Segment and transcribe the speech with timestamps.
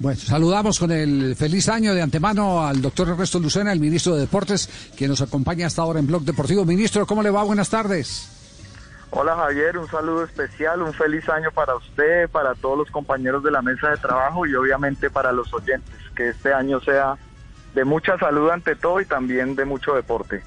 [0.00, 4.20] Bueno, saludamos con el feliz año de antemano al doctor Ernesto Lucena, el ministro de
[4.20, 6.64] Deportes, que nos acompaña hasta ahora en Blog Deportivo.
[6.64, 7.42] Ministro, ¿cómo le va?
[7.42, 8.30] Buenas tardes.
[9.10, 13.50] Hola Javier, un saludo especial, un feliz año para usted, para todos los compañeros de
[13.50, 15.96] la mesa de trabajo y obviamente para los oyentes.
[16.14, 17.16] Que este año sea
[17.74, 20.44] de mucha salud ante todo y también de mucho deporte.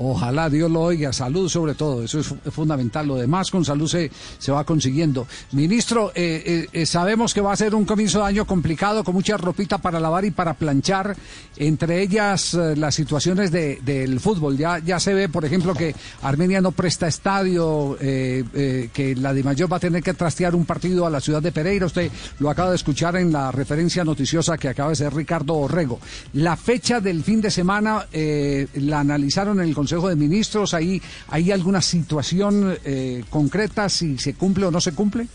[0.00, 3.06] Ojalá Dios lo oiga, salud sobre todo, eso es, fundamental.
[3.06, 5.26] Lo demás con salud se, se va consiguiendo.
[5.52, 9.14] Ministro, eh, eh, eh, sabemos que va a ser un comienzo de año complicado, con
[9.14, 11.16] mucha ropita para lavar y para planchar,
[11.56, 14.56] entre ellas las situaciones de, del fútbol.
[14.56, 19.72] Ya, ya se ve, por ejemplo, que Armenia no presta estadio, que la de Mayor
[19.72, 21.86] va a tener que trastear un partido a la ciudad de Pereira.
[21.86, 25.98] Usted lo acaba de escuchar en la referencia noticiosa que acaba de ser Ricardo Orrego.
[26.34, 30.74] La fecha del fin de semana la analizaron en el Consejo de Ministros?
[30.74, 35.28] ¿Hay, hay alguna situación eh, concreta si se cumple o no se cumple?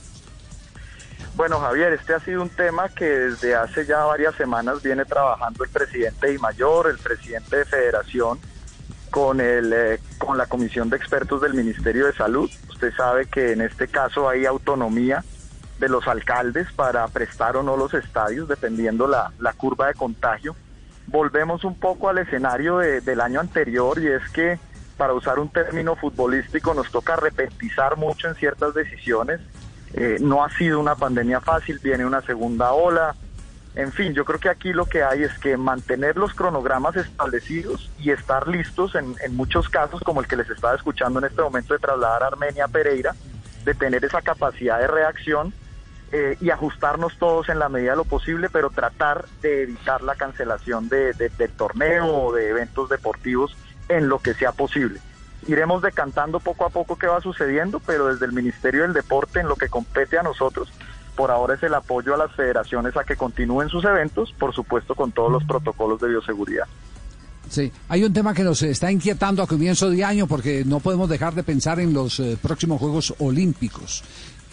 [1.37, 5.63] Bueno, Javier, este ha sido un tema que desde hace ya varias semanas viene trabajando
[5.63, 8.37] el presidente de Mayor, el presidente de Federación,
[9.09, 12.51] con, el, eh, con la Comisión de Expertos del Ministerio de Salud.
[12.69, 15.23] Usted sabe que en este caso hay autonomía
[15.79, 20.53] de los alcaldes para prestar o no los estadios, dependiendo la, la curva de contagio
[21.07, 24.59] volvemos un poco al escenario del año anterior y es que,
[24.97, 29.41] para usar un término futbolístico, nos toca repetizar mucho en ciertas decisiones.
[29.93, 33.15] Eh, no ha sido una pandemia fácil, viene una segunda ola.
[33.75, 37.89] En fin, yo creo que aquí lo que hay es que mantener los cronogramas establecidos
[37.99, 41.41] y estar listos en, en muchos casos, como el que les estaba escuchando en este
[41.41, 43.15] momento de trasladar a Armenia Pereira,
[43.65, 45.53] de tener esa capacidad de reacción
[46.15, 50.13] eh, y ajustarnos todos en la medida de lo posible, pero tratar de evitar la
[50.13, 53.57] cancelación de, del torneo o de eventos deportivos
[53.89, 54.99] en lo que sea posible.
[55.47, 59.47] Iremos decantando poco a poco qué va sucediendo, pero desde el Ministerio del Deporte, en
[59.47, 60.71] lo que compete a nosotros,
[61.15, 64.93] por ahora es el apoyo a las federaciones a que continúen sus eventos, por supuesto
[64.93, 66.67] con todos los protocolos de bioseguridad.
[67.49, 71.09] Sí, hay un tema que nos está inquietando a comienzo de año porque no podemos
[71.09, 74.03] dejar de pensar en los eh, próximos Juegos Olímpicos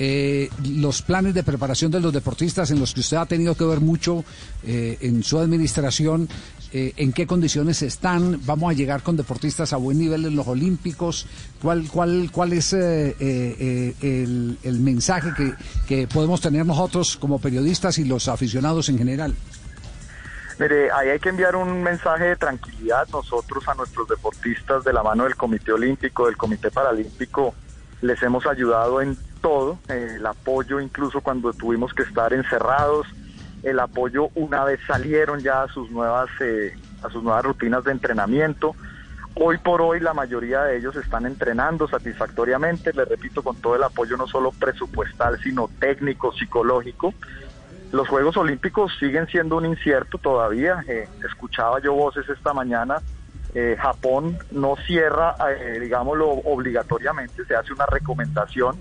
[0.03, 3.66] eh, los planes de preparación de los deportistas en los que usted ha tenido que
[3.66, 4.25] ver mucho
[4.65, 6.27] eh, en su administración,
[6.72, 10.49] eh, en qué condiciones están, vamos a llegar con deportistas a buen nivel en los
[10.49, 11.27] Olímpicos,
[11.60, 15.33] cuál, cuál, cuál es el, el, mensaje
[15.87, 19.34] que podemos tener nosotros como periodistas y los aficionados en general.
[20.59, 25.03] Mire, ahí hay que enviar un mensaje de tranquilidad nosotros a nuestros deportistas de la
[25.03, 27.55] mano del Comité Olímpico, del Comité Paralímpico,
[28.00, 33.06] les hemos ayudado en todo, eh, el apoyo incluso cuando tuvimos que estar encerrados,
[33.62, 37.93] el apoyo una vez salieron ya a sus nuevas eh, a sus nuevas rutinas de
[37.93, 38.75] entrenamiento.
[39.34, 43.83] Hoy por hoy la mayoría de ellos están entrenando satisfactoriamente, les repito, con todo el
[43.83, 47.15] apoyo no solo presupuestal, sino técnico, psicológico.
[47.93, 50.84] Los Juegos Olímpicos siguen siendo un incierto todavía.
[50.89, 52.97] Eh, escuchaba yo voces esta mañana
[53.55, 55.34] eh, Japón no cierra,
[55.81, 58.77] digámoslo, obligatoriamente, se hace una recomendación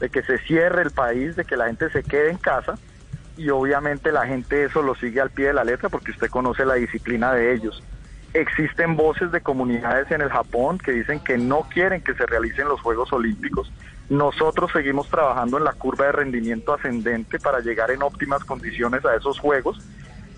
[0.00, 2.78] de que se cierre el país, de que la gente se quede en casa
[3.36, 6.64] y obviamente la gente eso lo sigue al pie de la letra porque usted conoce
[6.64, 7.82] la disciplina de ellos.
[8.34, 12.68] Existen voces de comunidades en el Japón que dicen que no quieren que se realicen
[12.68, 13.72] los Juegos Olímpicos.
[14.10, 19.14] Nosotros seguimos trabajando en la curva de rendimiento ascendente para llegar en óptimas condiciones a
[19.14, 19.78] esos Juegos,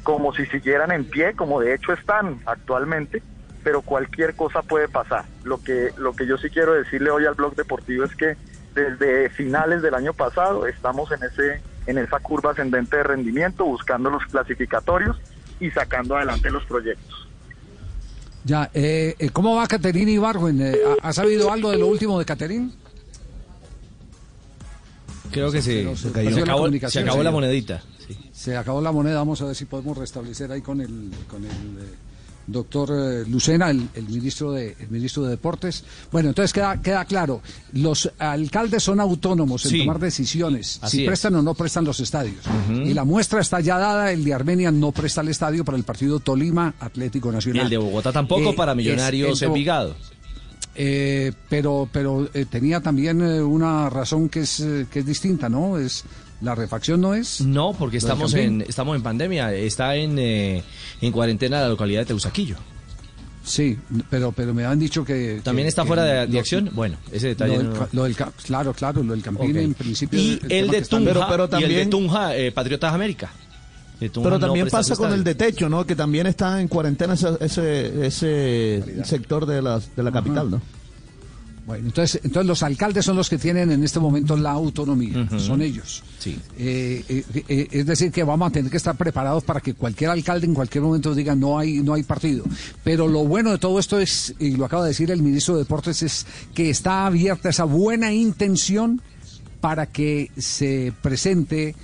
[0.03, 3.22] como si siguieran en pie, como de hecho están actualmente,
[3.62, 5.25] pero cualquier cosa puede pasar.
[5.44, 8.37] Lo que, lo que yo sí quiero decirle hoy al blog deportivo es que
[8.75, 14.11] desde finales del año pasado estamos en ese en esa curva ascendente de rendimiento, buscando
[14.11, 15.17] los clasificatorios
[15.59, 17.29] y sacando adelante los proyectos.
[18.45, 20.61] Ya, eh, eh ¿cómo va Caterina Ibargüen?
[20.61, 22.73] Eh, ¿Ha sabido algo de lo último de Caterín?
[25.31, 25.87] Creo que sí.
[25.97, 27.83] Se, acabó, se acabó la monedita.
[28.33, 29.17] Se acabó la moneda.
[29.17, 31.95] Vamos a ver si podemos restablecer ahí con el, con el eh,
[32.53, 35.84] doctor eh, Lucena, el, ministro de, ministro de Deportes.
[36.11, 41.43] Bueno, entonces queda, queda claro, los alcaldes son autónomos en tomar decisiones, si prestan o
[41.43, 42.44] no prestan los estadios.
[42.69, 45.84] Y la muestra está ya dada, el de Armenia no presta el estadio para el
[45.84, 47.65] partido Tolima Atlético Nacional.
[47.65, 49.95] el de Bogotá tampoco eh, para Millonarios Envigado.
[50.77, 55.78] Eh, pero pero tenía también una razón que es, que es distinta, ¿no?
[55.78, 56.04] Es
[56.41, 57.41] ¿La refacción no es?
[57.41, 59.53] No, porque estamos en, estamos en pandemia.
[59.54, 60.63] Está en, eh,
[61.01, 62.57] en cuarentena la localidad de Teusaquillo.
[63.45, 63.78] Sí,
[64.10, 65.41] pero pero me han dicho que...
[65.42, 66.71] ¿También está fuera de, acción?
[66.72, 67.59] Bueno, ese detalle...
[67.92, 70.19] Lo del, claro, claro, lo del Campín en principio...
[70.21, 73.31] Y el, de Tunja, pero, también, el de Tunja eh, Patriotas América.
[73.98, 75.84] Pero también pasa con el de Techo, ¿no?
[75.84, 80.63] Que también está en cuarentena ese, ese, sector de la, de la capital, ¿no?
[81.66, 85.62] Bueno, entonces, entonces los alcaldes son los que tienen en este momento la autonomía, son
[85.62, 86.03] ellos.
[86.18, 86.39] Sí.
[86.59, 90.10] Eh, eh, eh, es decir, que vamos a tener que estar preparados para que cualquier
[90.10, 92.45] alcalde en cualquier momento diga no hay, no hay partido.
[92.83, 95.62] Pero lo bueno de todo esto es, y lo acaba de decir el ministro de
[95.62, 99.01] Deportes, es que está abierta esa buena intención
[99.60, 101.74] para que se presente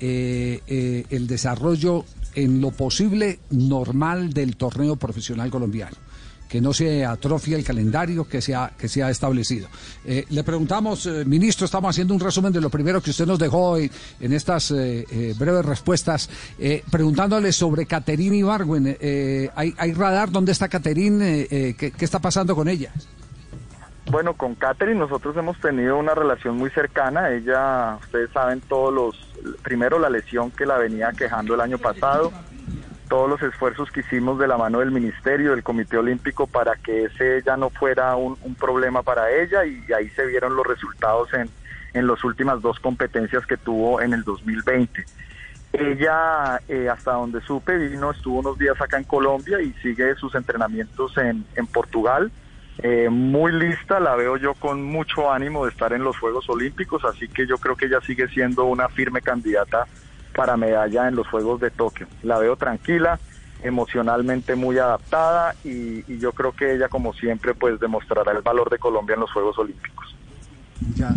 [0.00, 2.04] el desarrollo
[2.34, 5.96] en lo posible normal del torneo profesional colombiano
[6.54, 9.66] que no se atrofie el calendario que se ha, que se establecido.
[10.04, 13.40] Eh, le preguntamos, eh, ministro, estamos haciendo un resumen de lo primero que usted nos
[13.40, 13.90] dejó hoy
[14.20, 16.30] en estas eh, breves respuestas,
[16.92, 18.96] preguntándole sobre Caterine Ibargüen.
[19.56, 20.30] ¿hay, ¿hay, radar?
[20.30, 21.48] ¿Dónde está Caterine?
[21.48, 22.92] ¿qué, ¿Qué está pasando con ella?
[24.12, 27.30] Bueno, con Catherine nosotros hemos tenido una relación muy cercana.
[27.30, 32.30] Ella, ustedes saben todos los, primero la lesión que la venía quejando el año pasado,
[33.08, 37.04] todos los esfuerzos que hicimos de la mano del Ministerio, del Comité Olímpico, para que
[37.04, 41.48] ese ya no fuera un, problema para ella y ahí se vieron los resultados en,
[41.92, 45.04] en las últimas dos competencias que tuvo en el 2020.
[45.72, 50.34] Ella, eh, hasta donde supe, vino, estuvo unos días acá en Colombia y sigue sus
[50.34, 52.30] entrenamientos en, en Portugal
[52.78, 57.04] eh, muy lista, la veo yo con mucho ánimo de estar en los Juegos Olímpicos,
[57.04, 59.86] así que yo creo que ella sigue siendo una firme candidata
[60.34, 62.06] para medalla en los Juegos de Tokio.
[62.22, 63.18] La veo tranquila,
[63.62, 68.78] emocionalmente muy adaptada y, yo creo que ella, como siempre, pues demostrará el valor de
[68.78, 70.14] Colombia en los Juegos Olímpicos.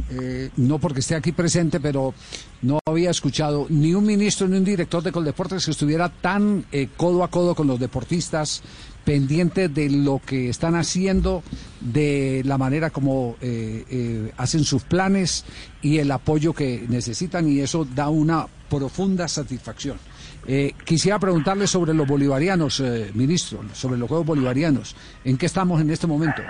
[0.09, 2.13] Eh, no porque esté aquí presente, pero
[2.61, 6.89] no había escuchado ni un ministro ni un director de Coldeportes que estuviera tan eh,
[6.95, 8.63] codo a codo con los deportistas,
[9.07, 11.41] pendiente de lo que están haciendo,
[11.79, 15.45] de la manera como eh, eh, hacen sus planes
[15.81, 19.97] y el apoyo que necesitan y eso da una profunda satisfacción.
[20.45, 24.93] Eh, quisiera preguntarle sobre los bolivarianos, ministro, sobre los Juegos Bolivarianos.
[25.23, 26.41] ¿En qué estamos en este momento?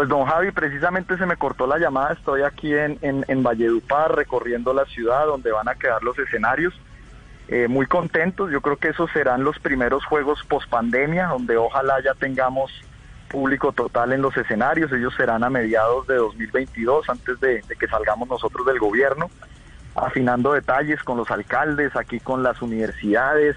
[0.00, 4.16] Pues don Javi, precisamente se me cortó la llamada, estoy aquí en, en, en Valledupar
[4.16, 6.72] recorriendo la ciudad donde van a quedar los escenarios.
[7.48, 8.50] Eh, muy contentos.
[8.50, 12.72] Yo creo que esos serán los primeros juegos post pandemia, donde ojalá ya tengamos
[13.28, 14.90] público total en los escenarios.
[14.90, 19.28] Ellos serán a mediados de 2022, antes de, que salgamos nosotros del gobierno,
[19.94, 23.54] afinando detalles con los alcaldes, aquí con las universidades.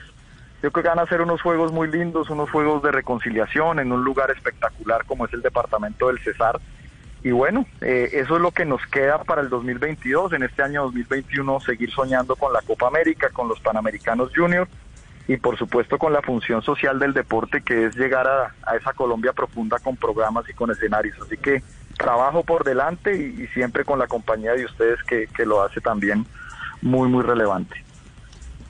[0.63, 3.91] Yo creo que van a ser unos juegos muy lindos, unos juegos de reconciliación en
[3.91, 6.57] un lugar espectacular como es el departamento del Cesar
[7.21, 10.31] y bueno, eh, eso es lo que nos queda para el 2022.
[10.31, 14.69] En este año 2021 seguir soñando con la Copa América, con los Panamericanos Junior
[15.27, 19.33] y por supuesto con la función social del deporte que es llegar a, esa Colombia
[19.33, 21.17] profunda con programas y con escenarios.
[21.21, 21.61] Así que
[21.97, 26.25] trabajo por delante y, siempre con la compañía de ustedes que, que lo hace también
[26.81, 27.83] muy, muy relevante.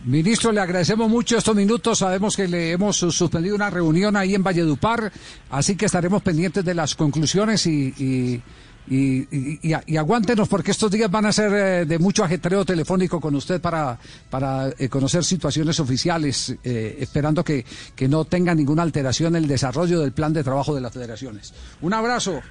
[0.06, 2.00] Ministro, le agradecemos mucho estos minutos.
[2.00, 5.12] Sabemos que le hemos suspendido una reunión ahí en Valledupar,
[5.50, 8.42] así que estaremos pendientes de las conclusiones y,
[8.90, 13.62] y, aguántenos porque estos días van a ser eh, de mucho ajetreo telefónico con usted
[13.62, 13.98] para,
[14.30, 17.66] para eh, conocer situaciones oficiales, eh, esperando que,
[17.96, 21.54] que no tenga ninguna alteración el desarrollo del plan de trabajo de las federaciones.
[21.82, 22.42] Un abrazo.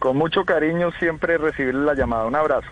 [0.00, 2.24] Con mucho cariño siempre recibir la llamada.
[2.26, 2.68] Un abrazo.